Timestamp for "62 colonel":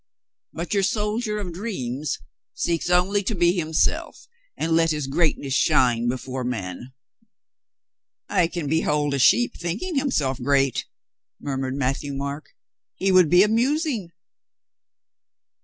10.77-11.43